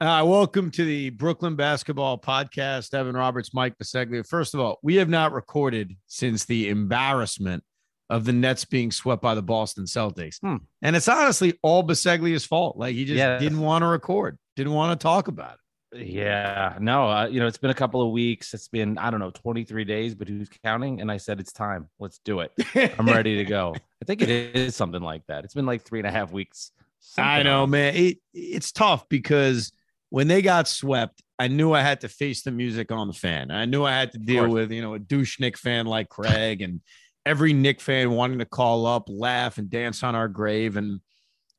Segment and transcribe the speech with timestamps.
[0.00, 2.94] Uh, welcome to the Brooklyn Basketball Podcast.
[2.94, 4.24] Evan Roberts, Mike Biseglia.
[4.24, 7.64] First of all, we have not recorded since the embarrassment
[8.08, 10.36] of the Nets being swept by the Boston Celtics.
[10.40, 10.56] Hmm.
[10.82, 12.76] And it's honestly all Biseglia's fault.
[12.76, 13.38] Like he just Yeah.
[13.38, 16.06] didn't want to record, didn't want to talk about it.
[16.06, 18.54] Yeah, no, uh, you know, it's been a couple of weeks.
[18.54, 21.00] It's been, I don't know, 23 days, but who's counting?
[21.00, 21.88] And I said, it's time.
[21.98, 22.52] Let's do it.
[22.98, 23.74] I'm ready to go.
[23.74, 25.44] I think it is something like that.
[25.44, 26.70] It's been like three and a half weeks.
[27.16, 27.94] I know, man.
[27.96, 29.72] It, it's tough because
[30.10, 33.50] when they got swept, I knew I had to face the music on the fan.
[33.50, 36.62] I knew I had to deal with, you know, a douche Knick fan like Craig
[36.62, 36.80] and
[37.24, 40.76] every Knick fan wanting to call up, laugh, and dance on our grave.
[40.76, 41.00] And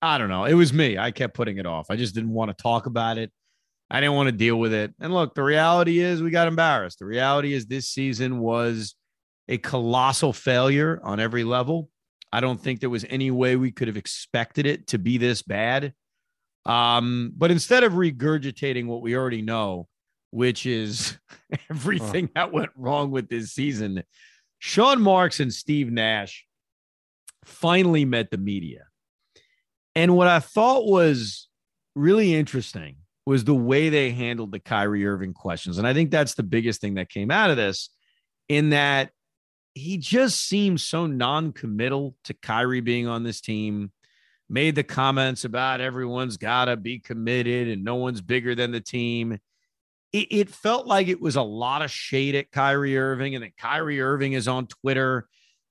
[0.02, 0.46] I don't know.
[0.46, 0.98] It was me.
[0.98, 1.88] I kept putting it off.
[1.90, 3.32] I just didn't want to talk about it.
[3.92, 4.94] I didn't want to deal with it.
[5.00, 7.00] And look, the reality is we got embarrassed.
[7.00, 8.96] The reality is this season was
[9.48, 11.90] a colossal failure on every level.
[12.32, 15.42] I don't think there was any way we could have expected it to be this
[15.42, 15.94] bad.
[16.66, 19.88] Um, but instead of regurgitating what we already know,
[20.32, 21.18] which is
[21.70, 24.04] everything that went wrong with this season,
[24.60, 26.46] Sean Marks and Steve Nash
[27.46, 28.84] finally met the media.
[29.96, 31.48] And what I thought was
[31.96, 35.78] really interesting was the way they handled the Kyrie Irving questions.
[35.78, 37.90] And I think that's the biggest thing that came out of this,
[38.48, 39.12] in that
[39.76, 43.92] he just seems so non-committal to Kyrie being on this team.
[44.50, 48.82] Made the comments about everyone's got to be committed and no one's bigger than the
[48.82, 49.40] team.
[50.12, 53.58] It, it felt like it was a lot of shade at Kyrie Irving, and that
[53.58, 55.28] Kyrie Irving is on Twitter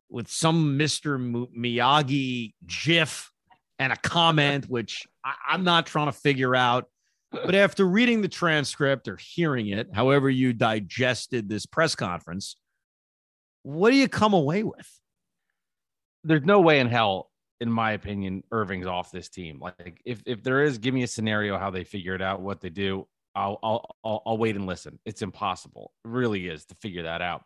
[0.08, 1.18] with some Mr.
[1.56, 3.32] Miyagi gif
[3.78, 6.88] and a comment, which I, I'm not trying to figure out.
[7.30, 12.56] But after reading the transcript or hearing it, however you digested this press conference,
[13.62, 14.88] what do you come away with?
[16.24, 17.27] There's no way in hell,
[17.60, 19.58] in my opinion, Irving's off this team.
[19.60, 22.60] Like, if, if there is, give me a scenario how they figure it out, what
[22.60, 23.06] they do.
[23.34, 24.98] I'll, I'll, I'll, I'll wait and listen.
[25.04, 25.92] It's impossible.
[26.04, 27.44] It really is to figure that out.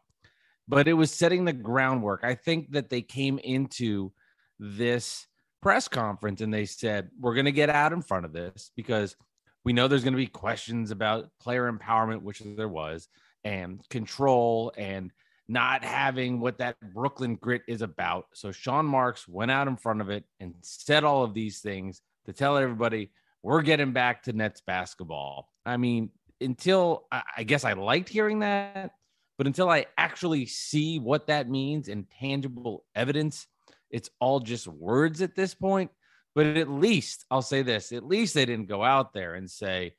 [0.69, 2.25] But it was setting the groundwork.
[2.25, 4.13] I think that they came into
[4.59, 5.27] this
[5.61, 9.17] press conference and they said, we're going to get out in front of this because
[9.65, 13.09] we know there's going to be questions about player empowerment, which there was,
[13.45, 15.11] and control and
[15.49, 18.27] not having what that Brooklyn grit is about.
[18.35, 22.01] So Sean Marks went out in front of it and said all of these things
[22.27, 23.11] to tell everybody
[23.43, 25.51] we're getting back to Nets basketball.
[25.67, 26.11] I mean,
[26.41, 28.93] until I guess I liked hearing that,
[29.37, 33.47] but until I actually see what that means in tangible evidence,
[33.91, 35.91] it's all just words at this point.
[36.35, 39.95] But at least I'll say this at least they didn't go out there and say,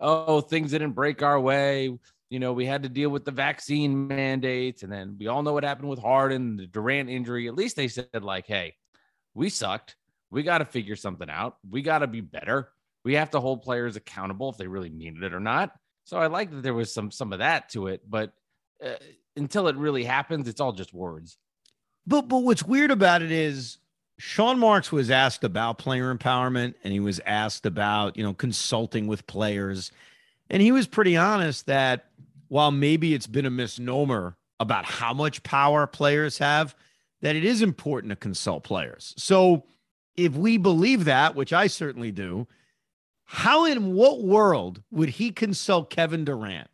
[0.00, 1.96] oh, things didn't break our way.
[2.30, 4.82] You know, we had to deal with the vaccine mandates.
[4.82, 7.48] And then we all know what happened with Harden, the Durant injury.
[7.48, 8.74] At least they said, like, hey,
[9.34, 9.96] we sucked.
[10.30, 11.56] We got to figure something out.
[11.68, 12.68] We got to be better.
[13.04, 15.72] We have to hold players accountable if they really needed it or not.
[16.04, 18.32] So I like that there was some some of that to it, but
[18.84, 18.94] uh,
[19.36, 21.38] until it really happens, it's all just words.
[22.06, 23.78] But but what's weird about it is
[24.18, 29.06] Sean Marks was asked about player empowerment and he was asked about, you know, consulting
[29.06, 29.92] with players.
[30.50, 32.07] And he was pretty honest that
[32.48, 36.74] while maybe it's been a misnomer about how much power players have,
[37.20, 39.14] that it is important to consult players.
[39.16, 39.64] So
[40.16, 42.46] if we believe that, which I certainly do,
[43.24, 46.68] how in what world would he consult Kevin Durant?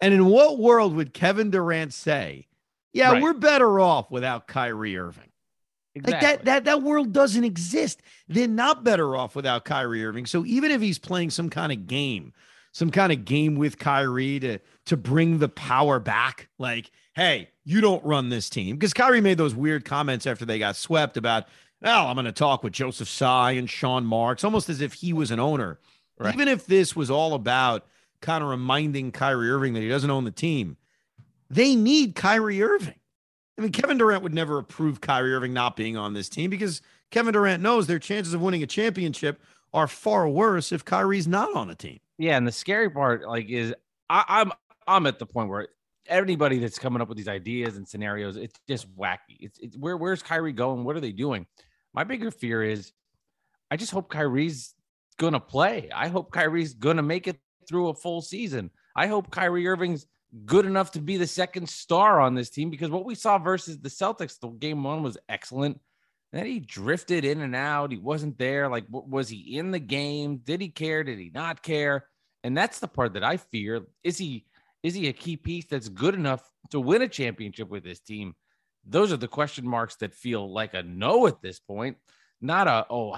[0.00, 2.48] And in what world would Kevin Durant say,
[2.92, 3.22] yeah, Right.
[3.22, 5.30] we're better off without Kyrie Irving?
[5.96, 8.02] Like that, that that world doesn't exist.
[8.28, 10.26] They're not better off without Kyrie Irving.
[10.26, 12.32] So even if he's playing some kind of game,
[12.74, 17.80] some kind of game with Kyrie to to bring the power back, like, hey, you
[17.80, 18.76] don't run this team.
[18.76, 21.46] Because Kyrie made those weird comments after they got swept about,
[21.80, 25.12] well, I'm going to talk with Joseph Tsai and Sean Marks, almost as if he
[25.12, 25.78] was an owner.
[26.18, 26.34] Right.
[26.34, 27.86] Even if this was all about
[28.20, 30.76] kind of reminding Kyrie Irving that he doesn't own the team,
[31.48, 32.94] they need Kyrie Irving.
[33.56, 36.82] I mean, Kevin Durant would never approve Kyrie Irving not being on this team because
[37.10, 39.40] Kevin Durant knows their chances of winning a championship
[39.72, 42.00] are far worse if Kyrie's not on a team.
[42.18, 43.74] Yeah, and the scary part, like, is
[44.08, 44.52] I, I'm
[44.86, 45.68] I'm at the point where
[46.06, 49.38] anybody that's coming up with these ideas and scenarios, it's just wacky.
[49.40, 50.84] It's, it's where where's Kyrie going?
[50.84, 51.46] What are they doing?
[51.92, 52.92] My bigger fear is,
[53.70, 54.74] I just hope Kyrie's
[55.16, 55.90] gonna play.
[55.94, 57.38] I hope Kyrie's gonna make it
[57.68, 58.70] through a full season.
[58.96, 60.06] I hope Kyrie Irving's
[60.44, 63.78] good enough to be the second star on this team because what we saw versus
[63.78, 65.80] the Celtics, the game one was excellent.
[66.34, 67.92] Then he drifted in and out.
[67.92, 68.68] He wasn't there.
[68.68, 70.38] Like, was he in the game?
[70.38, 71.04] Did he care?
[71.04, 72.08] Did he not care?
[72.42, 73.82] And that's the part that I fear.
[74.02, 74.44] Is he
[74.82, 76.42] is he a key piece that's good enough
[76.72, 78.34] to win a championship with this team?
[78.84, 81.98] Those are the question marks that feel like a no at this point,
[82.40, 83.16] not a oh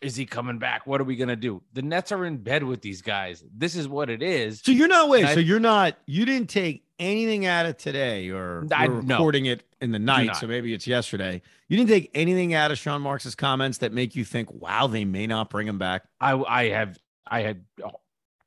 [0.00, 0.86] is he coming back?
[0.86, 1.62] What are we gonna do?
[1.72, 3.44] The Nets are in bed with these guys.
[3.56, 4.60] This is what it is.
[4.64, 5.28] So you're not wait.
[5.28, 5.96] so you're not.
[6.06, 9.98] You didn't take anything out of today, or I, we're recording no, it in the
[9.98, 11.42] night, so maybe it's yesterday.
[11.68, 15.04] You didn't take anything out of Sean Marks's comments that make you think, "Wow, they
[15.04, 18.00] may not bring him back." I I have I had oh,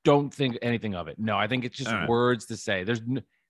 [0.04, 1.20] don't think anything of it.
[1.20, 2.08] No, I think it's just right.
[2.08, 2.84] words to say.
[2.84, 3.02] There's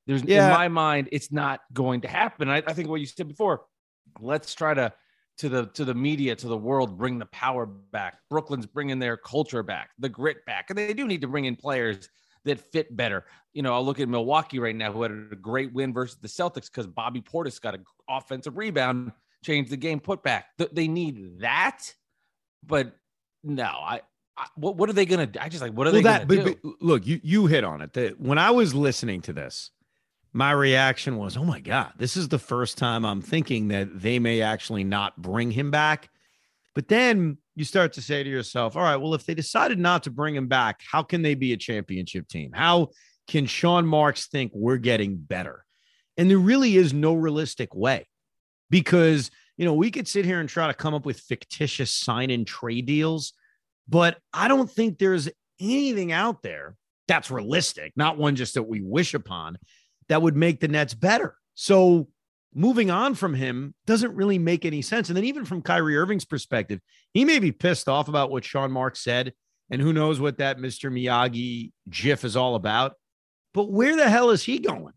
[0.08, 0.48] there's yeah.
[0.48, 2.50] in my mind, it's not going to happen.
[2.50, 3.62] I, I think what you said before.
[4.20, 4.92] Let's try to
[5.38, 8.20] to the to the media to the world bring the power back.
[8.30, 11.56] Brooklyn's bringing their culture back the grit back and they do need to bring in
[11.56, 12.10] players
[12.46, 13.26] that fit better.
[13.54, 16.28] You know i'll look at milwaukee right now who had a great win versus the
[16.28, 19.12] celtics because bobby portis got an offensive rebound
[19.44, 20.48] changed the game put back.
[20.72, 21.80] They need that
[22.66, 22.96] but
[23.44, 24.02] no i,
[24.38, 25.40] I what, what are they gonna do?
[25.42, 26.76] I just like what are well, they that, gonna but, do?
[26.80, 27.94] But look you you hit on it.
[27.94, 29.72] That when i was listening to this
[30.34, 34.20] my reaction was, oh my God, this is the first time I'm thinking that they
[34.20, 36.10] may actually not bring him back.
[36.74, 40.04] But then you start to say to yourself, all right, well, if they decided not
[40.04, 42.52] to bring him back, how can they be a championship team?
[42.54, 42.90] How
[43.28, 45.66] can Sean Marks think we're getting better?
[46.18, 48.08] And there really is no realistic way
[48.70, 52.30] because, you know, we could sit here and try to come up with fictitious sign
[52.30, 53.34] and trade deals,
[53.90, 55.30] but I don't think there's
[55.60, 56.76] anything out there
[57.08, 59.58] that's realistic, not one just that we wish upon
[60.12, 61.36] that would make the Nets better.
[61.54, 62.10] So
[62.54, 65.08] moving on from him doesn't really make any sense.
[65.08, 66.82] And then even from Kyrie Irving's perspective,
[67.14, 69.32] he may be pissed off about what Sean Mark said,
[69.70, 70.92] and who knows what that Mr.
[70.92, 72.96] Miyagi GIF is all about.
[73.54, 74.92] But where the hell is he going?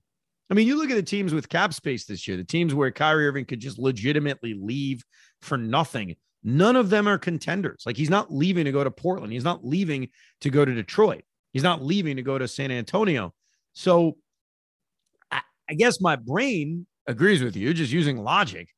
[0.51, 2.91] I mean, you look at the teams with cap space this year, the teams where
[2.91, 5.05] Kyrie Irving could just legitimately leave
[5.43, 6.17] for nothing.
[6.43, 7.85] None of them are contenders.
[7.87, 9.33] Like he's not leaving to go to Portland.
[9.33, 10.09] He's not leaving
[10.41, 11.23] to go to Detroit.
[11.53, 13.33] He's not leaving to go to San Antonio.
[13.75, 14.17] So
[15.69, 18.69] I guess my brain agrees with you, just using logic.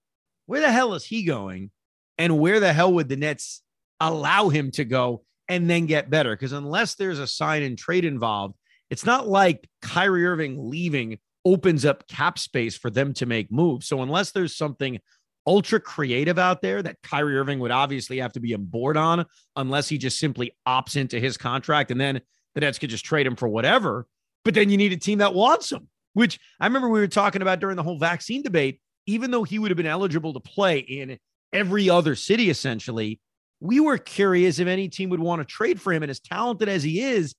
[0.47, 1.71] Where the hell is he going?
[2.19, 3.63] And where the hell would the Nets
[4.01, 6.35] allow him to go and then get better?
[6.35, 8.55] Because unless there's a sign and trade involved,
[8.91, 13.87] it's not like Kyrie Irving leaving opens up cap space for them to make moves.
[13.87, 14.99] So unless there's something
[15.47, 19.25] ultra creative out there that Kyrie Irving would obviously have to be on board on,
[19.55, 22.21] unless he just simply opts into his contract and then
[22.55, 24.07] the Nets could just trade him for whatever.
[24.45, 27.43] But then you need a team that wants him which I remember we were talking
[27.43, 28.81] about during the whole vaccine debate.
[29.05, 31.19] Even though he would have been eligible to play in
[31.53, 33.21] every other city, essentially,
[33.61, 36.03] we were curious if any team would want to trade for him.
[36.03, 37.35] And as talented as he is,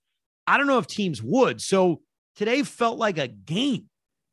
[0.45, 1.59] I don't know if teams would.
[1.59, 2.01] So
[2.35, 3.89] today felt like a game.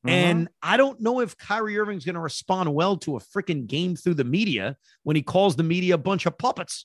[0.06, 0.08] Mm-hmm.
[0.10, 3.96] And I don't know if Kyrie Irving's going to respond well to a freaking game
[3.96, 6.84] through the media when he calls the media a bunch of puppets.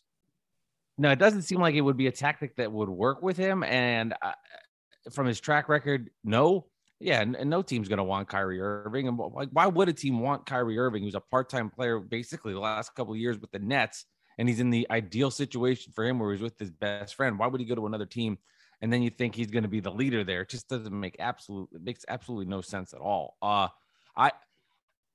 [0.97, 3.63] No, it doesn't seem like it would be a tactic that would work with him.
[3.63, 4.31] And uh,
[5.11, 6.67] from his track record, no.
[7.00, 9.07] Yeah, and, and no team's going to want Kyrie Irving.
[9.07, 12.60] And like, why would a team want Kyrie Irving, who's a part-time player basically the
[12.60, 14.06] last couple of years with the Nets,
[14.38, 17.40] and he's in the ideal situation for him where he's with his best friend?
[17.40, 18.38] Why would he go to another team?
[18.81, 20.42] And then you think he's going to be the leader there?
[20.42, 23.38] It just doesn't make absolute it makes absolutely no sense at all.
[23.42, 23.68] Uh,
[24.16, 24.31] I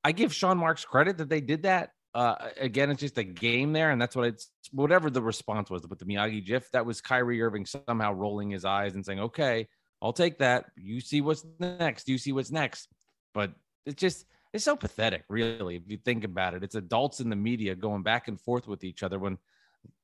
[0.03, 1.91] I give Sean Marks credit that they did that.
[2.15, 5.83] Uh, again, it's just a game there, and that's what it's whatever the response was.
[5.87, 9.67] But the Miyagi GIF, that was Kyrie Irving somehow rolling his eyes and saying, "Okay,
[10.05, 10.67] I'll take that.
[10.77, 12.09] You see what's next.
[12.09, 12.89] You see what's next.
[13.33, 13.53] But
[13.87, 16.63] it's just it's so pathetic, really, if you think about it.
[16.63, 19.39] It's adults in the media going back and forth with each other when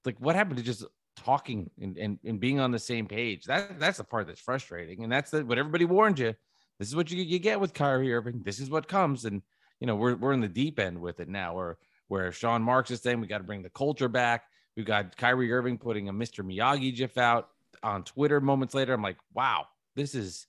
[0.07, 0.85] like what happened to just
[1.17, 3.45] talking and, and, and being on the same page.
[3.45, 5.05] That that's the part that's frustrating.
[5.05, 6.35] And that's the, what everybody warned you.
[6.79, 8.41] This is what you, you get with Kyrie Irving.
[8.43, 9.27] This is what comes.
[9.27, 9.43] And
[9.81, 11.77] you know, we're we're in the deep end with it now, where
[12.09, 14.45] where Sean Marks is saying we got to bring the culture back.
[14.77, 16.43] We've got Kyrie Irving putting a Mr.
[16.43, 17.51] Miyagi gif out
[17.83, 18.95] on Twitter moments later.
[18.95, 19.67] I'm like, wow,
[20.01, 20.47] this is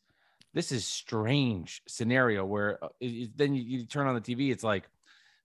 [0.54, 4.64] this is strange scenario where uh, it, then you, you turn on the TV, it's
[4.64, 4.84] like,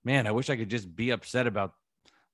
[0.05, 1.75] man, I wish I could just be upset about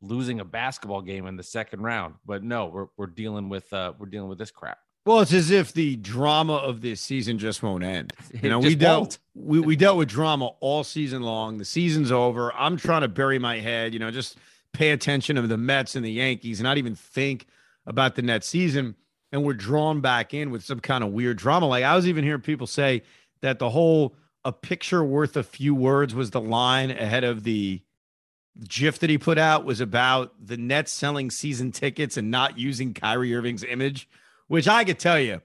[0.00, 3.92] losing a basketball game in the second round, but no, we're we're dealing with uh
[3.98, 4.78] we're dealing with this crap.
[5.04, 8.12] Well, it's as if the drama of this season just won't end.
[8.42, 11.58] You know, we dealt we, we dealt with drama all season long.
[11.58, 12.52] The season's over.
[12.52, 14.36] I'm trying to bury my head, you know, just
[14.72, 17.46] pay attention to the Mets and the Yankees and not even think
[17.86, 18.94] about the next season
[19.32, 21.66] and we're drawn back in with some kind of weird drama.
[21.66, 23.02] Like I was even hearing people say
[23.40, 27.80] that the whole a picture worth a few words was the line ahead of the
[28.68, 32.92] GIF that he put out was about the Nets selling season tickets and not using
[32.92, 34.08] Kyrie Irving's image,
[34.48, 35.40] which I could tell you,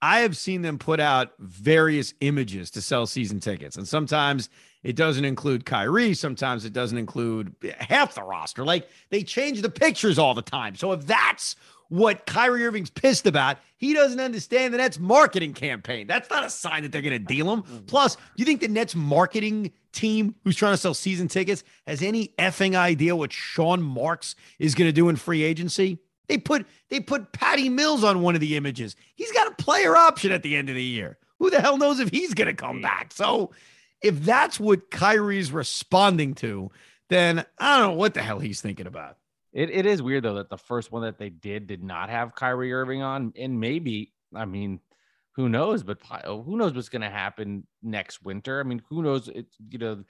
[0.00, 3.76] I have seen them put out various images to sell season tickets.
[3.76, 4.48] And sometimes
[4.82, 6.14] it doesn't include Kyrie.
[6.14, 8.64] Sometimes it doesn't include half the roster.
[8.64, 10.76] Like they change the pictures all the time.
[10.76, 11.56] So if that's
[11.88, 13.58] what Kyrie Irving's pissed about.
[13.76, 16.06] He doesn't understand the Nets marketing campaign.
[16.06, 17.62] That's not a sign that they're going to deal him.
[17.62, 17.78] Mm-hmm.
[17.86, 22.02] Plus, do you think the Nets marketing team who's trying to sell season tickets has
[22.02, 25.98] any effing idea what Sean Marks is going to do in free agency?
[26.28, 28.96] They put they put Patty Mills on one of the images.
[29.14, 31.18] He's got a player option at the end of the year.
[31.38, 33.12] Who the hell knows if he's going to come back?
[33.12, 33.52] So
[34.02, 36.70] if that's what Kyrie's responding to,
[37.08, 39.18] then I don't know what the hell he's thinking about.
[39.56, 42.34] It, it is weird though that the first one that they did did not have
[42.34, 44.80] Kyrie Irving on, and maybe I mean,
[45.32, 45.82] who knows?
[45.82, 48.60] But oh, who knows what's going to happen next winter?
[48.60, 49.28] I mean, who knows?
[49.28, 50.04] It's you know,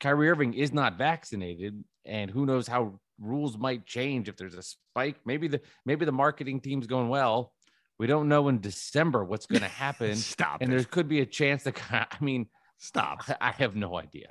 [0.00, 4.62] Kyrie Irving is not vaccinated, and who knows how rules might change if there's a
[4.62, 5.16] spike.
[5.26, 7.52] Maybe the maybe the marketing team's going well.
[7.98, 10.16] We don't know in December what's going to happen.
[10.16, 10.62] Stop.
[10.62, 10.76] And it.
[10.76, 12.46] there could be a chance that I mean,
[12.78, 13.24] stop.
[13.42, 14.28] I have no idea.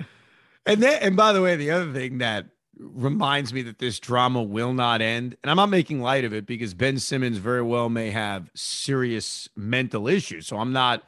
[0.65, 2.47] And then, and by the way, the other thing that
[2.79, 5.37] reminds me that this drama will not end.
[5.43, 9.49] And I'm not making light of it because Ben Simmons very well may have serious
[9.55, 10.47] mental issues.
[10.47, 11.03] So I'm not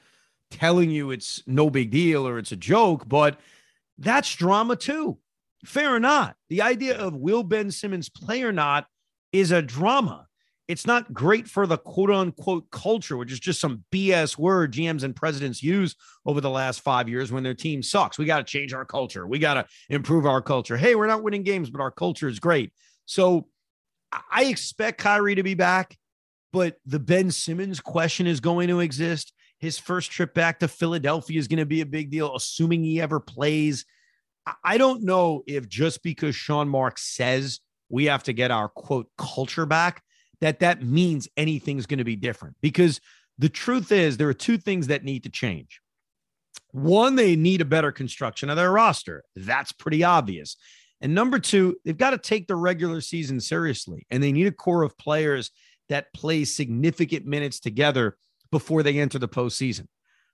[0.49, 3.39] telling you it's no big deal or it's a joke, but
[3.97, 5.17] that's drama too.
[5.65, 6.35] Fair or not.
[6.49, 8.87] The idea of will Ben Simmons play or not
[9.31, 10.26] is a drama
[10.67, 15.03] it's not great for the quote unquote culture, which is just some BS word GMs
[15.03, 15.95] and presidents use
[16.25, 18.17] over the last five years when their team sucks.
[18.17, 19.25] We got to change our culture.
[19.25, 20.75] We got to improve our culture.
[20.75, 22.73] Hey, we're not winning games, but our culture is great.
[23.05, 23.47] So
[24.29, 25.97] I expect Kyrie to be back,
[26.51, 29.33] but the Ben Simmons question is going to exist.
[29.59, 33.01] His first trip back to Philadelphia is going to be a big deal, assuming he
[33.01, 33.85] ever plays.
[34.63, 37.59] I don't know if just because Sean Marks says
[37.89, 40.03] we have to get our quote culture back
[40.41, 42.99] that that means anything's going to be different because
[43.37, 45.81] the truth is there are two things that need to change.
[46.71, 49.23] One, they need a better construction of their roster.
[49.35, 50.57] That's pretty obvious.
[51.01, 54.51] And number two, they've got to take the regular season seriously and they need a
[54.51, 55.51] core of players
[55.89, 58.17] that play significant minutes together
[58.51, 59.87] before they enter the postseason.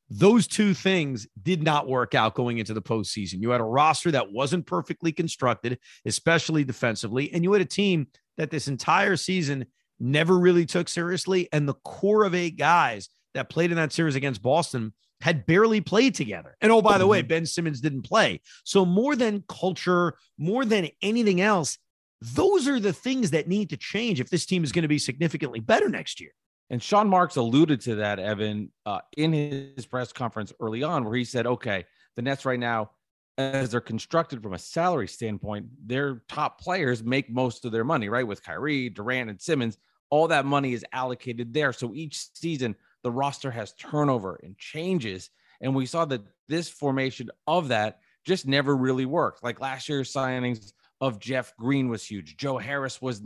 [0.10, 3.42] Those two things did not work out going into the postseason.
[3.42, 8.08] You had a roster that wasn't perfectly constructed, especially defensively, and you had a team
[8.38, 9.66] that this entire season
[10.00, 11.50] never really took seriously.
[11.52, 15.80] And the core of eight guys that played in that series against Boston had barely
[15.80, 16.58] played together.
[16.60, 17.30] And oh, by the way, mm-hmm.
[17.30, 18.42] Ben Simmons didn't play.
[18.66, 21.78] So, more than culture, more than anything else,
[22.22, 25.00] those are the things that need to change if this team is going to be
[25.00, 26.32] significantly better next year.
[26.70, 31.16] And Sean Marks alluded to that, Evan, uh, in his press conference early on, where
[31.16, 31.86] he said, okay,
[32.16, 32.92] the Nets right now,
[33.38, 38.10] as they're constructed from a salary standpoint, their top players make most of their money,
[38.10, 38.28] right?
[38.28, 39.78] With Kyrie, Durant, and Simmons
[40.14, 41.74] all that money is allocated there.
[41.74, 45.32] So each season, the roster has turnover and changes.
[45.60, 49.44] And we saw that this formation of that just never really worked.
[49.44, 52.38] Like last year's signings of Jeff Green was huge.
[52.38, 53.24] Joe Harris was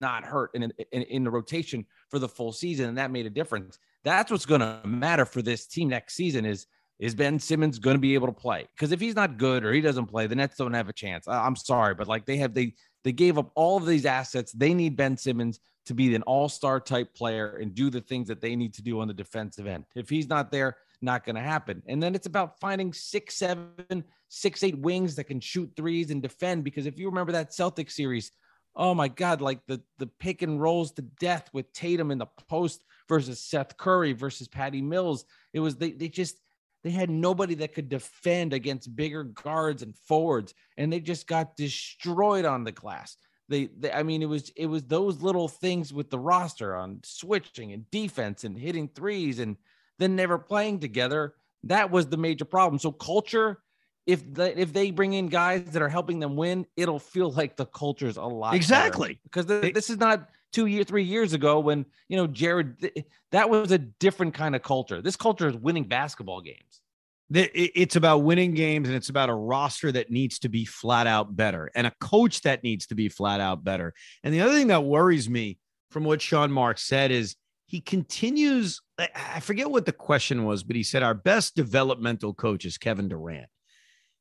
[0.00, 3.30] not hurt in, in, in the rotation for the full season, and that made a
[3.30, 3.78] difference.
[4.02, 6.66] That's what's going to matter for this team next season is
[6.98, 8.66] is Ben Simmons going to be able to play?
[8.74, 11.28] Because if he's not good or he doesn't play, the Nets don't have a chance.
[11.28, 12.74] I'm sorry, but like they have they
[13.04, 14.52] they gave up all of these assets.
[14.52, 18.28] They need Ben Simmons to be an all star type player and do the things
[18.28, 19.84] that they need to do on the defensive end.
[19.94, 21.82] If he's not there, not going to happen.
[21.86, 26.22] And then it's about finding six, seven, six, eight wings that can shoot threes and
[26.22, 26.64] defend.
[26.64, 28.32] Because if you remember that Celtic series,
[28.74, 32.26] oh my God, like the the pick and rolls to death with Tatum in the
[32.48, 35.24] post versus Seth Curry versus Patty Mills.
[35.52, 36.36] It was they they just
[36.84, 41.56] they had nobody that could defend against bigger guards and forwards, and they just got
[41.56, 43.16] destroyed on the glass.
[43.48, 47.00] They, they, I mean, it was it was those little things with the roster on
[47.04, 49.56] switching and defense and hitting threes and
[49.98, 51.34] then never playing together.
[51.64, 52.78] That was the major problem.
[52.78, 53.62] So culture,
[54.06, 57.56] if the, if they bring in guys that are helping them win, it'll feel like
[57.56, 61.60] the culture's a lot exactly because the, this is not two year three years ago
[61.60, 63.04] when you know Jared.
[63.32, 65.02] That was a different kind of culture.
[65.02, 66.80] This culture is winning basketball games
[67.28, 71.34] it's about winning games and it's about a roster that needs to be flat out
[71.34, 73.94] better and a coach that needs to be flat out better.
[74.22, 75.58] And the other thing that worries me
[75.90, 77.34] from what Sean Mark said is
[77.66, 78.80] he continues.
[78.96, 83.08] I forget what the question was, but he said our best developmental coach is Kevin
[83.08, 83.48] Durant.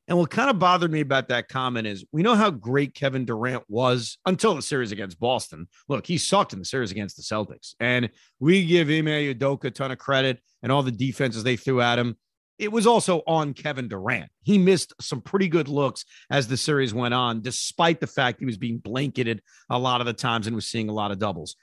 [0.07, 3.25] And what kind of bothered me about that comment is we know how great Kevin
[3.25, 5.67] Durant was until the series against Boston.
[5.89, 7.73] Look, he sucked in the series against the Celtics.
[7.79, 11.81] And we give Ime Udoka a ton of credit and all the defenses they threw
[11.81, 12.17] at him
[12.57, 14.29] it was also on Kevin Durant.
[14.43, 18.45] He missed some pretty good looks as the series went on, despite the fact he
[18.45, 21.55] was being blanketed a lot of the times and was seeing a lot of doubles.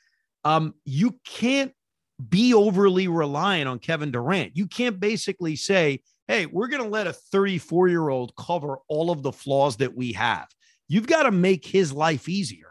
[0.44, 1.72] Um, you can't
[2.28, 4.56] be overly reliant on Kevin Durant.
[4.56, 9.10] You can't basically say, hey, we're going to let a 34 year old cover all
[9.10, 10.48] of the flaws that we have.
[10.88, 12.68] You've got to make his life easier.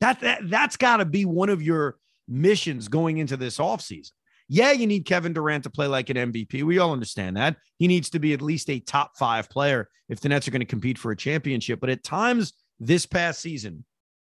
[0.00, 1.96] That, that, that's got to be one of your
[2.28, 4.12] missions going into this offseason.
[4.48, 6.62] Yeah, you need Kevin Durant to play like an MVP.
[6.62, 7.56] We all understand that.
[7.78, 10.60] He needs to be at least a top five player if the Nets are going
[10.60, 11.80] to compete for a championship.
[11.80, 13.84] But at times this past season,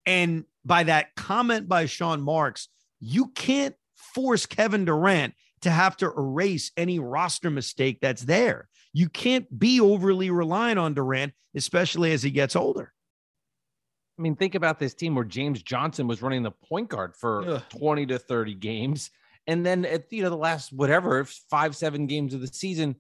[0.06, 2.68] And by that comment by Sean Marks,
[3.00, 5.34] you can't force Kevin Durant
[5.66, 8.68] to have to erase any roster mistake that's there.
[8.92, 12.92] You can't be overly reliant on Durant, especially as he gets older.
[14.16, 17.42] I mean, think about this team where James Johnson was running the point guard for
[17.49, 17.62] Ugh.
[17.70, 19.11] 20 to 30 games.
[19.49, 22.94] And then at you know the last whatever five, seven games of the season,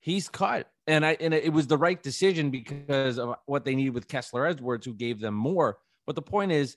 [0.00, 0.68] he's cut.
[0.88, 4.46] And I and it was the right decision because of what they needed with Kessler
[4.46, 5.78] Edwards, who gave them more.
[6.08, 6.76] But the point is,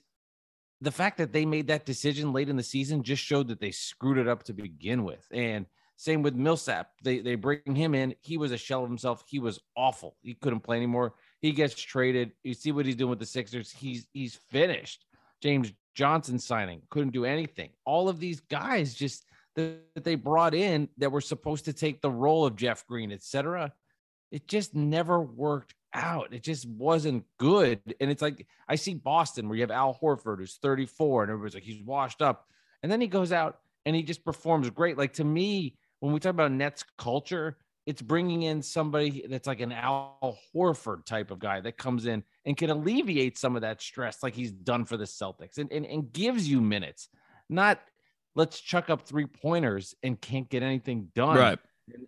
[0.84, 3.70] the fact that they made that decision late in the season just showed that they
[3.70, 5.26] screwed it up to begin with.
[5.32, 6.90] And same with Millsap.
[7.02, 8.14] They they bring him in.
[8.20, 9.24] He was a shell of himself.
[9.26, 10.16] He was awful.
[10.22, 11.14] He couldn't play anymore.
[11.40, 12.32] He gets traded.
[12.42, 13.70] You see what he's doing with the Sixers.
[13.70, 15.06] He's he's finished.
[15.40, 17.70] James Johnson signing couldn't do anything.
[17.84, 19.24] All of these guys just
[19.54, 23.72] that they brought in that were supposed to take the role of Jeff Green, etc.
[24.32, 26.32] It just never worked out.
[26.32, 27.80] It just wasn't good.
[28.00, 31.54] And it's like I see Boston where you have Al Horford who's 34 and everybody's
[31.54, 32.48] like he's washed up,
[32.82, 34.98] and then he goes out and he just performs great.
[34.98, 39.60] Like to me, when we talk about Nets culture, it's bringing in somebody that's like
[39.60, 43.82] an Al Horford type of guy that comes in and can alleviate some of that
[43.82, 47.08] stress, like he's done for the Celtics, and, and, and gives you minutes,
[47.48, 47.80] not
[48.34, 51.36] let's chuck up three pointers and can't get anything done.
[51.36, 51.58] Right.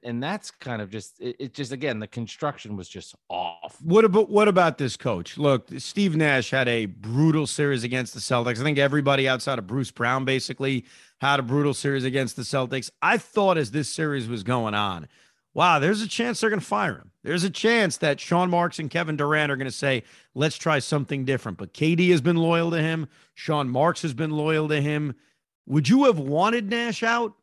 [0.02, 3.76] And, that's kind of just it, it, just again the construction was just off.
[3.82, 5.36] What about what about this coach?
[5.36, 8.58] Look, Steve Nash had a brutal series against the Celtics.
[8.58, 10.86] I think everybody outside of Bruce Brown basically
[11.20, 12.90] had a brutal series against the Celtics.
[13.02, 15.08] I thought as this series was going on,
[15.52, 17.10] wow, there's a chance they're going to fire him.
[17.22, 20.04] There's a chance that Sean Marks and Kevin Durant are going to say,
[20.34, 21.58] let's try something different.
[21.58, 23.08] But KD has been loyal to him.
[23.34, 25.14] Sean Marks has been loyal to him.
[25.66, 27.34] Would you have wanted Nash out?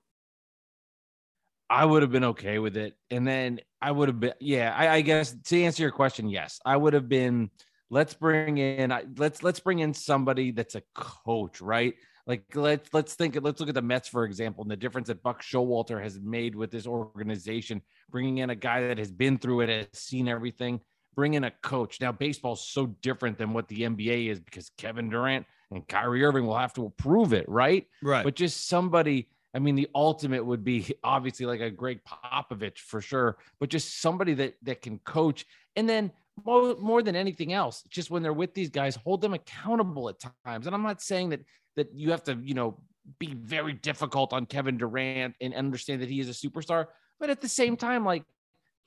[1.73, 2.95] I would have been okay with it.
[3.09, 6.59] And then I would have been, yeah, I, I guess to answer your question, yes,
[6.63, 7.49] I would have been,
[7.89, 11.95] let's bring in, let's, let's bring in somebody that's a coach, right?
[12.25, 15.21] Like let's let's think let's look at the Mets for example and the difference that
[15.21, 19.61] Buck Showalter has made with this organization, bringing in a guy that has been through
[19.61, 20.79] it, has seen everything,
[21.15, 21.99] bring in a coach.
[21.99, 26.45] Now baseball's so different than what the NBA is because Kevin Durant and Kyrie Irving
[26.45, 27.87] will have to approve it, right?
[28.01, 28.23] Right.
[28.23, 29.27] But just somebody.
[29.53, 34.01] I mean, the ultimate would be obviously like a Gregg Popovich for sure, but just
[34.01, 35.45] somebody that that can coach.
[35.75, 36.11] And then
[36.45, 40.23] more, more than anything else, just when they're with these guys, hold them accountable at
[40.45, 40.65] times.
[40.65, 41.41] And I'm not saying that
[41.75, 42.79] that you have to, you know,
[43.19, 46.87] be very difficult on Kevin Durant and understand that he is a superstar.
[47.19, 48.23] But at the same time, like,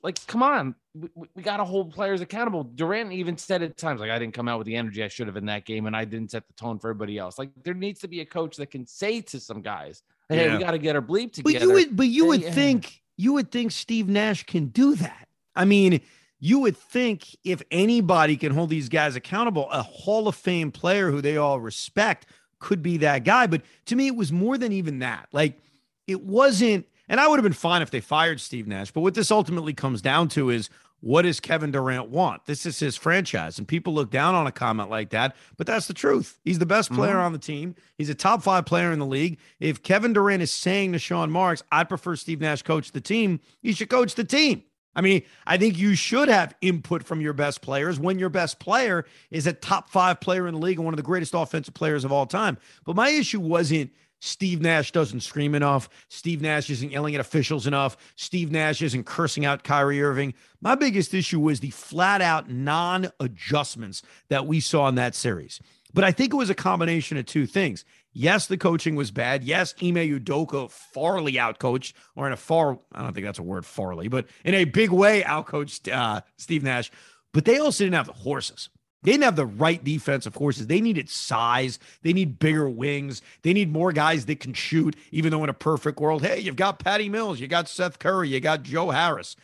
[0.02, 2.64] like, come on, we, we got to hold players accountable.
[2.64, 5.26] Durant even said at times, like, I didn't come out with the energy I should
[5.26, 7.38] have in that game, and I didn't set the tone for everybody else.
[7.38, 10.56] Like, there needs to be a coach that can say to some guys, "Hey, yeah.
[10.56, 13.32] we got to get our bleep together." But you would, but you would think, you
[13.34, 15.28] would think Steve Nash can do that.
[15.54, 16.00] I mean,
[16.38, 21.10] you would think if anybody can hold these guys accountable, a Hall of Fame player
[21.10, 22.26] who they all respect
[22.58, 23.46] could be that guy.
[23.46, 25.28] But to me, it was more than even that.
[25.32, 25.58] Like
[26.06, 28.90] it wasn't, and I would have been fine if they fired Steve Nash.
[28.90, 30.68] But what this ultimately comes down to is
[31.06, 32.46] what does Kevin Durant want?
[32.46, 33.58] This is his franchise.
[33.58, 36.40] And people look down on a comment like that, but that's the truth.
[36.44, 37.26] He's the best player mm-hmm.
[37.26, 37.76] on the team.
[37.96, 39.38] He's a top five player in the league.
[39.60, 43.38] If Kevin Durant is saying to Sean Marks, I prefer Steve Nash coach the team,
[43.62, 44.64] he should coach the team.
[44.96, 48.58] I mean, I think you should have input from your best players when your best
[48.58, 51.74] player is a top five player in the league and one of the greatest offensive
[51.74, 52.58] players of all time.
[52.84, 55.88] But my issue wasn't Steve Nash doesn't scream enough.
[56.08, 57.96] Steve Nash isn't yelling at officials enough.
[58.16, 60.34] Steve Nash isn't cursing out Kyrie Irving.
[60.60, 65.60] My biggest issue was the flat out non adjustments that we saw in that series.
[65.92, 67.84] But I think it was a combination of two things.
[68.12, 69.44] Yes, the coaching was bad.
[69.44, 73.64] Yes, Ime Udoka farly outcoached, or in a far, I don't think that's a word,
[73.64, 76.90] farly, but in a big way outcoached uh, Steve Nash.
[77.32, 78.70] But they also didn't have the horses.
[79.06, 80.66] They didn't have the right defensive horses.
[80.66, 81.78] They needed size.
[82.02, 83.22] They need bigger wings.
[83.42, 86.56] They need more guys that can shoot, even though in a perfect world, hey, you've
[86.56, 89.36] got Patty Mills, you got Seth Curry, you got Joe Harris.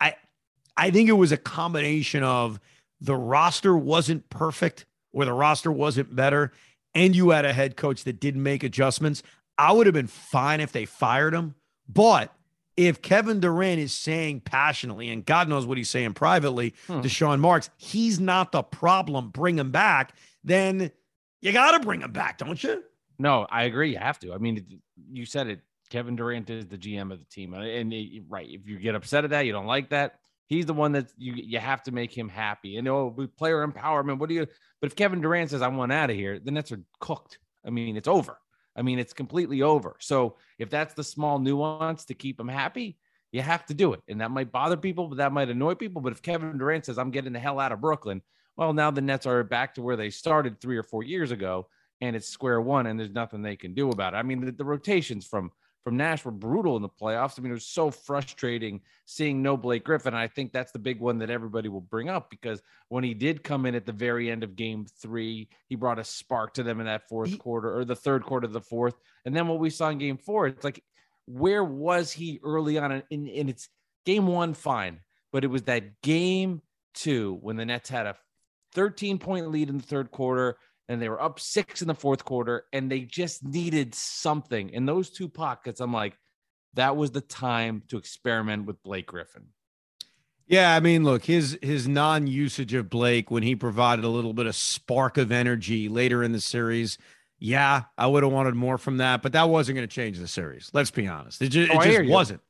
[0.00, 0.14] I
[0.78, 2.58] I think it was a combination of
[3.02, 6.50] the roster wasn't perfect or the roster wasn't better
[6.94, 9.22] and you had a head coach that didn't make adjustments,
[9.58, 11.54] I would have been fine if they fired him.
[11.86, 12.34] But
[12.76, 17.00] if Kevin Durant is saying passionately, and God knows what he's saying privately hmm.
[17.00, 20.90] to Sean Marks, he's not the problem, bring him back, then
[21.40, 22.82] you got to bring him back, don't you?
[23.18, 23.92] No, I agree.
[23.92, 24.32] You have to.
[24.32, 24.80] I mean,
[25.10, 25.60] you said it.
[25.90, 27.52] Kevin Durant is the GM of the team.
[27.52, 30.20] And, and right, if you get upset at that, you don't like that,
[30.52, 32.76] He's the one that you you have to make him happy.
[32.76, 34.46] And oh, with player empowerment, what do you?
[34.82, 37.38] But if Kevin Durant says I want out of here, the Nets are cooked.
[37.66, 38.36] I mean, it's over.
[38.76, 39.96] I mean, it's completely over.
[40.00, 42.98] So if that's the small nuance to keep him happy,
[43.30, 44.00] you have to do it.
[44.08, 46.02] And that might bother people, but that might annoy people.
[46.02, 48.22] But if Kevin Durant says I'm getting the hell out of Brooklyn,
[48.56, 51.68] Well, now the Nets are back to where they started three or four years ago,
[52.00, 54.18] and it's square one, and there's nothing they can do about it.
[54.18, 55.50] I mean, the, the rotations from
[55.84, 57.38] from Nash were brutal in the playoffs.
[57.38, 60.14] I mean, it was so frustrating seeing no Blake Griffin.
[60.14, 63.14] And I think that's the big one that everybody will bring up because when he
[63.14, 66.62] did come in at the very end of game three, he brought a spark to
[66.62, 68.94] them in that fourth he, quarter or the third quarter of the fourth.
[69.24, 70.82] And then what we saw in game four, it's like,
[71.26, 72.92] where was he early on?
[72.92, 73.68] And, and it's
[74.06, 75.00] game one, fine.
[75.32, 76.62] But it was that game
[76.94, 78.16] two when the Nets had a
[78.74, 80.56] 13 point lead in the third quarter
[80.92, 84.84] and they were up six in the fourth quarter and they just needed something in
[84.84, 85.80] those two pockets.
[85.80, 86.18] I'm like,
[86.74, 89.46] that was the time to experiment with Blake Griffin.
[90.46, 94.46] Yeah, I mean, look, his his non-usage of Blake when he provided a little bit
[94.46, 96.98] of spark of energy later in the series.
[97.38, 100.28] Yeah, I would have wanted more from that, but that wasn't going to change the
[100.28, 100.70] series.
[100.74, 101.40] Let's be honest.
[101.40, 102.40] It just, oh, it just wasn't.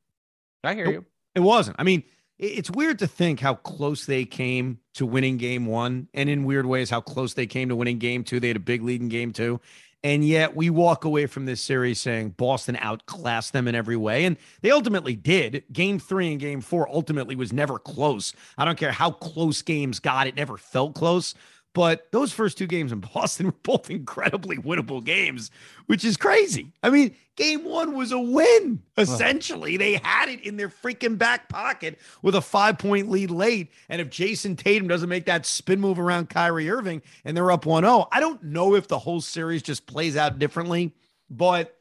[0.64, 1.04] I hear you.
[1.34, 1.76] It wasn't.
[1.78, 2.02] I mean,
[2.42, 6.66] it's weird to think how close they came to winning game one, and in weird
[6.66, 8.40] ways, how close they came to winning game two.
[8.40, 9.60] They had a big lead in game two.
[10.04, 14.24] And yet we walk away from this series saying Boston outclassed them in every way.
[14.24, 15.62] And they ultimately did.
[15.72, 18.32] Game three and game four ultimately was never close.
[18.58, 21.36] I don't care how close games got, it never felt close.
[21.74, 25.50] But those first two games in Boston were both incredibly winnable games,
[25.86, 26.72] which is crazy.
[26.82, 29.76] I mean, game one was a win, essentially.
[29.76, 33.70] They had it in their freaking back pocket with a five point lead late.
[33.88, 37.64] And if Jayson Tatum doesn't make that spin move around Kyrie Irving and they're up
[37.64, 40.92] 1 0, I don't know if the whole series just plays out differently,
[41.30, 41.78] but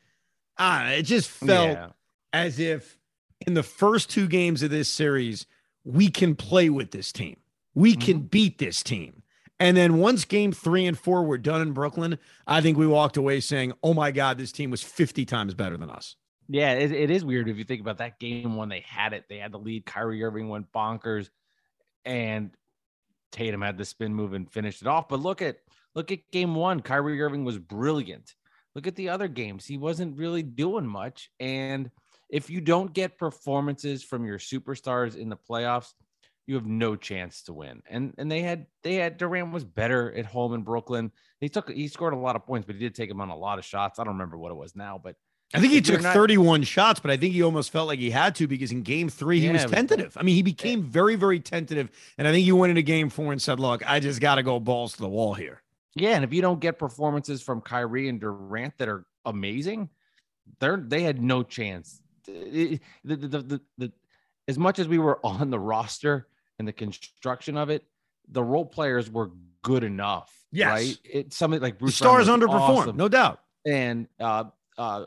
[0.58, 1.88] uh, it just felt yeah.
[2.32, 2.98] as if
[3.46, 5.48] in the first two games of this series,
[5.84, 7.38] we can play with this team.
[7.74, 8.28] We can mm-hmm.
[8.28, 9.24] beat this team.
[9.62, 13.16] And then once game three and four were done in Brooklyn, I think we walked
[13.16, 16.16] away saying, oh my God, this team was 50 times better than us.
[16.50, 19.26] Yeah, it, it is weird if you think about that game when they had it.
[19.30, 19.86] They had the lead.
[19.86, 21.30] Kyrie Irving went bonkers,
[22.06, 22.50] and
[23.32, 25.08] Tatum had the spin move and finished it off.
[25.08, 25.58] But look at
[25.94, 26.82] look at game one.
[26.82, 28.34] Kyrie Irving was brilliant.
[28.74, 29.66] Look at the other games.
[29.68, 31.30] He wasn't really doing much.
[31.40, 31.92] And
[32.30, 35.94] if you don't get performances from your superstars in the playoffs,
[36.52, 37.82] you have no chance to win.
[37.90, 41.14] And and they had they had Durant was better at home in Brooklyn.
[41.40, 43.38] He took he scored a lot of points, but he did take him on a
[43.38, 44.00] lot of shots.
[44.00, 45.16] I don't remember what it was now, but
[45.54, 48.12] I think he took not, 31 shots, but I think he almost felt like he
[48.12, 50.18] had to because in game three, he yeah, was tentative.
[50.18, 51.90] I mean, he became very, very tentative.
[52.18, 54.44] And I think he went into game four and said, look, I just got to
[54.44, 55.62] go balls to the wall here.
[55.96, 56.16] Yeah.
[56.16, 59.90] And if you don't get performances from Kyrie and Durant that are amazing,
[60.60, 62.02] they're, they had no chance.
[62.26, 63.92] The, the, the, the,
[64.48, 66.28] as much as we were on the roster
[66.62, 67.84] and the construction of it,
[68.30, 69.32] the role players were
[69.64, 70.32] good enough.
[70.52, 70.70] Yes.
[70.70, 70.98] Right.
[71.04, 72.98] It's something like Bruce the stars underperformed, awesome.
[72.98, 73.40] no doubt.
[73.66, 74.46] And uh
[74.78, 75.06] uh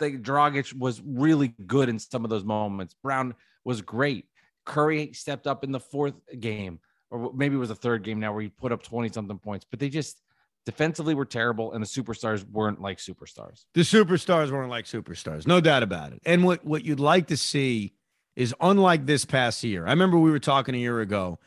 [0.00, 2.94] the Dragic was really good in some of those moments.
[3.00, 3.34] Brown
[3.64, 4.26] was great.
[4.64, 6.80] Curry stepped up in the fourth game,
[7.10, 9.64] or maybe it was the third game now where he put up 20 something points,
[9.70, 10.20] but they just
[10.66, 13.66] defensively were terrible and the superstars weren't like superstars.
[13.74, 16.22] The superstars weren't like superstars, no doubt about it.
[16.26, 17.94] And what what you'd like to see
[18.38, 19.84] is unlike this past year.
[19.84, 21.40] I remember we were talking a year ago.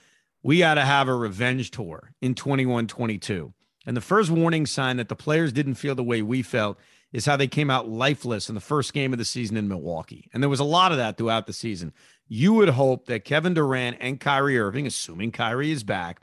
[0.44, 3.54] We got to have a revenge tour in 21 22.
[3.88, 6.78] And the first warning sign that the players didn't feel the way we felt
[7.14, 10.30] is how they came out lifeless in the first game of the season in Milwaukee.
[10.34, 11.94] And there was a lot of that throughout the season.
[12.28, 16.20] You would hope that Kevin Durant and Kyrie Irving, assuming Kyrie is back,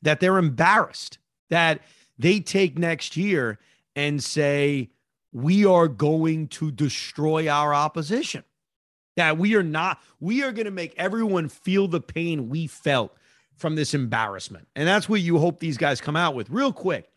[0.00, 1.18] that they're embarrassed,
[1.50, 1.82] that
[2.18, 3.58] they take next year
[3.94, 4.88] and say,
[5.30, 8.44] we are going to destroy our opposition
[9.16, 13.16] that we are not, we are going to make everyone feel the pain we felt
[13.56, 14.68] from this embarrassment.
[14.76, 17.10] And that's what you hope these guys come out with real quick.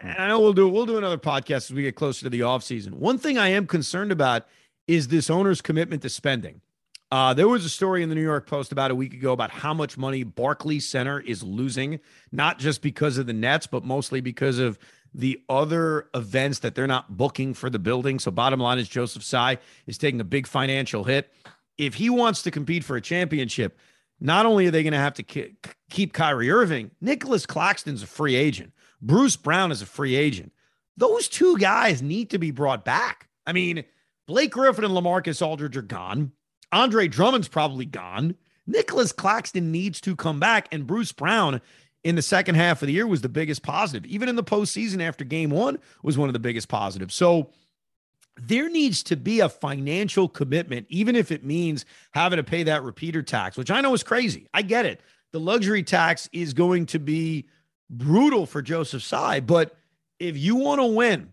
[0.00, 2.40] And I know we'll do we'll do another podcast as we get closer to the
[2.40, 2.94] offseason.
[2.94, 4.46] One thing I am concerned about
[4.86, 6.60] is this owner's commitment to spending.
[7.12, 9.50] Uh, there was a story in the New York Post about a week ago about
[9.50, 12.00] how much money Barclays Center is losing,
[12.32, 14.78] not just because of the Nets, but mostly because of
[15.14, 18.18] the other events that they're not booking for the building.
[18.18, 21.32] So, bottom line is Joseph Tsai is taking a big financial hit.
[21.78, 23.78] If he wants to compete for a championship,
[24.20, 25.22] not only are they going to have to
[25.90, 28.72] keep Kyrie Irving, Nicolas Claxton's a free agent.
[29.00, 30.52] Bruce Brown is a free agent.
[30.96, 33.28] Those two guys need to be brought back.
[33.46, 33.84] I mean,
[34.26, 36.32] Blake Griffin and Lamarcus Aldridge are gone.
[36.72, 38.36] Andre Drummond's probably gone.
[38.66, 41.60] Nicholas Claxton needs to come back, and Bruce Brown
[42.04, 44.04] in the second half of the year was the biggest positive.
[44.06, 47.14] Even in the postseason after game one was one of the biggest positives.
[47.14, 47.50] So
[48.36, 52.82] there needs to be a financial commitment, even if it means having to pay that
[52.82, 54.48] repeater tax, which I know is crazy.
[54.52, 55.00] I get it.
[55.32, 57.48] The luxury tax is going to be
[57.88, 59.76] brutal for Joseph Tsai, but
[60.18, 61.32] if you want to win,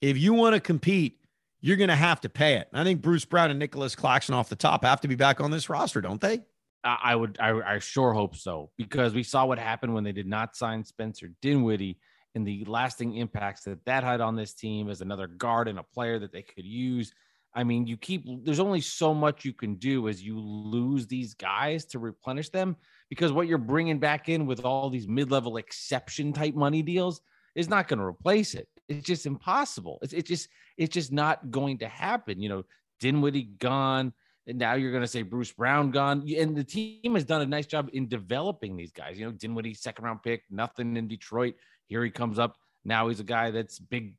[0.00, 1.18] if you want to compete,
[1.60, 2.68] you're going to have to pay it.
[2.72, 5.50] I think Bruce Brown and Nicolas Claxton off the top have to be back on
[5.50, 6.42] this roster, don't they?
[6.84, 10.26] I would, I, I sure hope so because we saw what happened when they did
[10.26, 11.98] not sign Spencer Dinwiddie
[12.34, 15.82] and the lasting impacts that that had on this team as another guard and a
[15.82, 17.12] player that they could use.
[17.54, 21.34] I mean, you keep there's only so much you can do as you lose these
[21.34, 22.76] guys to replenish them
[23.10, 27.20] because what you're bringing back in with all these mid-level exception type money deals
[27.54, 28.66] is not going to replace it.
[28.88, 29.98] It's just impossible.
[30.02, 32.40] It's, it's just it's just not going to happen.
[32.40, 32.64] You know,
[33.00, 34.14] Dinwiddie gone,
[34.46, 37.66] now you're going to say Bruce Brown gone, and the team has done a nice
[37.66, 39.18] job in developing these guys.
[39.18, 41.54] You know, Dinwiddie second round pick, nothing in Detroit.
[41.86, 42.56] Here he comes up.
[42.84, 44.16] Now he's a guy that's big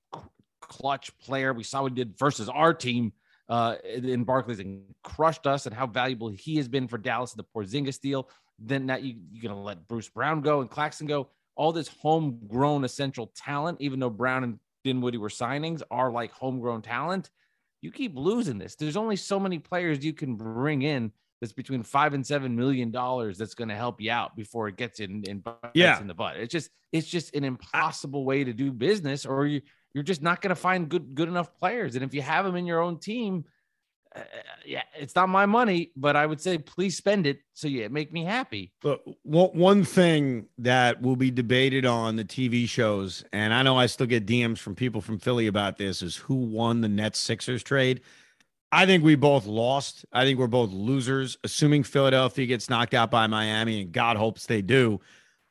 [0.61, 1.53] clutch player.
[1.53, 3.11] We saw he did versus our team
[3.49, 7.37] uh, in Barclays and crushed us, and how valuable he has been for Dallas in
[7.37, 8.29] the Porzingis deal.
[8.59, 11.29] Then that you, you're going to let Bruce Brown go and Claxton go.
[11.55, 16.81] All this homegrown essential talent, even though Brown and Dinwiddie were signings, are like homegrown
[16.81, 17.29] talent.
[17.83, 18.75] You keep losing this.
[18.75, 22.91] There's only so many players you can bring in that's between five and seven million
[22.91, 25.43] dollars that's going to help you out before it gets in, in
[25.73, 25.99] yeah.
[25.99, 26.37] in the butt.
[26.37, 29.61] It's just it's just an impossible way to do business, or you
[29.93, 31.95] you're just not going to find good good enough players.
[31.95, 33.43] And if you have them in your own team,
[34.15, 34.21] uh,
[34.65, 38.11] yeah, it's not my money, but I would say please spend it so yeah, make
[38.11, 38.71] me happy.
[38.81, 43.85] But one thing that will be debated on the TV shows, and I know I
[43.85, 47.63] still get DMs from people from Philly about this, is who won the Nets Sixers
[47.63, 48.01] trade.
[48.71, 50.03] I think we both lost.
[50.11, 51.37] I think we're both losers.
[51.43, 54.99] Assuming Philadelphia gets knocked out by Miami, and God hopes they do,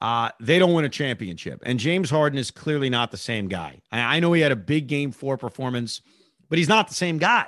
[0.00, 1.62] uh, they don't win a championship.
[1.64, 3.80] And James Harden is clearly not the same guy.
[3.92, 6.02] I know he had a big game four performance,
[6.48, 7.46] but he's not the same guy.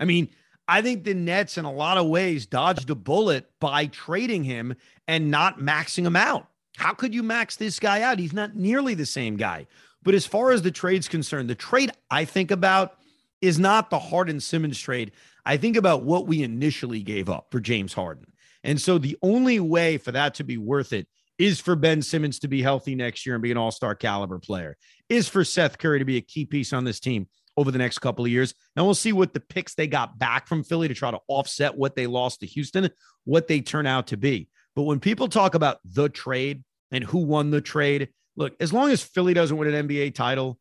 [0.00, 0.28] I mean,
[0.68, 4.76] I think the Nets, in a lot of ways, dodged a bullet by trading him
[5.08, 6.48] and not maxing him out.
[6.76, 8.18] How could you max this guy out?
[8.18, 9.66] He's not nearly the same guy.
[10.02, 12.98] But as far as the trade's concerned, the trade I think about
[13.40, 15.12] is not the Harden Simmons trade.
[15.44, 18.26] I think about what we initially gave up for James Harden.
[18.64, 22.38] And so the only way for that to be worth it is for Ben Simmons
[22.40, 24.76] to be healthy next year and be an all star caliber player,
[25.08, 27.98] is for Seth Curry to be a key piece on this team over the next
[27.98, 28.54] couple of years.
[28.76, 31.76] And we'll see what the picks they got back from Philly to try to offset
[31.76, 32.90] what they lost to Houston,
[33.24, 34.48] what they turn out to be.
[34.74, 38.90] But when people talk about the trade and who won the trade, look, as long
[38.90, 40.58] as Philly doesn't win an NBA title,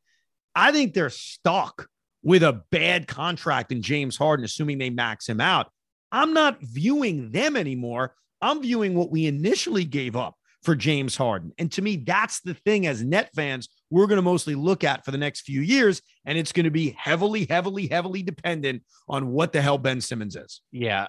[0.53, 1.87] I think they're stuck
[2.23, 5.71] with a bad contract in James Harden, assuming they max him out.
[6.11, 8.15] I'm not viewing them anymore.
[8.41, 11.53] I'm viewing what we initially gave up for James Harden.
[11.57, 15.05] And to me, that's the thing as net fans we're going to mostly look at
[15.05, 16.01] for the next few years.
[16.25, 20.35] And it's going to be heavily, heavily, heavily dependent on what the hell Ben Simmons
[20.35, 20.61] is.
[20.71, 21.07] Yeah.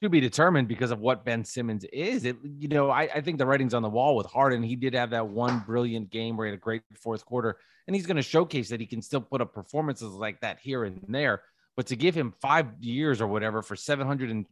[0.00, 2.24] To be determined because of what Ben Simmons is.
[2.24, 4.62] It, you know, I, I think the writing's on the wall with Harden.
[4.62, 7.56] He did have that one brilliant game where he had a great fourth quarter
[7.86, 10.84] and he's going to showcase that he can still put up performances like that here
[10.84, 11.42] and there.
[11.76, 14.46] But to give him five years or whatever for 700 and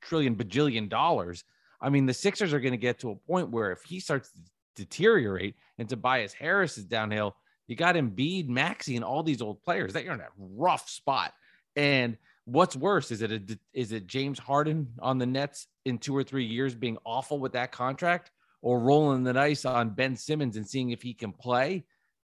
[0.00, 1.44] trillion bajillion dollars,
[1.80, 4.30] I mean, the Sixers are going to get to a point where if he starts
[4.76, 9.92] deteriorate and Tobias Harris is downhill, you got Embiid, Maxey, and all these old players
[9.92, 11.32] that you're in a rough spot.
[11.76, 16.16] And what's worse is it a, is it James Harden on the Nets in two
[16.16, 20.56] or three years being awful with that contract, or rolling the dice on Ben Simmons
[20.56, 21.84] and seeing if he can play?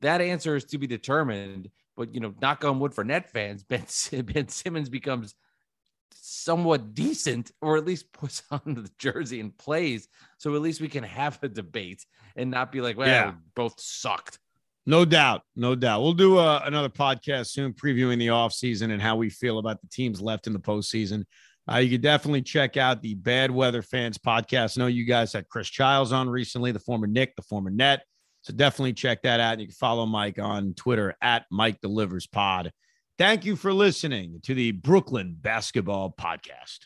[0.01, 1.69] That answer is to be determined.
[1.95, 5.35] But you know, knock on wood for net fans, Ben, ben Simmons becomes
[6.13, 10.07] somewhat decent, or at least puts on the jersey and plays.
[10.43, 13.31] So at least we can have a debate and not be like, well, yeah.
[13.55, 14.39] both sucked.
[14.85, 15.43] No doubt.
[15.55, 16.01] No doubt.
[16.01, 19.87] We'll do uh, another podcast soon previewing the offseason and how we feel about the
[19.87, 21.23] teams left in the postseason.
[21.71, 24.77] Uh, you can definitely check out the Bad Weather Fans podcast.
[24.77, 28.03] I know you guys had Chris Childs on recently, the former Knick, the former Net.
[28.41, 29.53] So definitely check that out.
[29.53, 32.69] And you can follow Mike on Twitter at Mike Delivers Pod.
[33.17, 36.79] Thank you for listening to the Brooklyn Basketball Podcast.